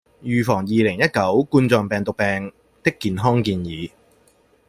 [0.23, 2.51] 預防二零一九冠狀病毒病
[2.81, 3.91] 的健康建議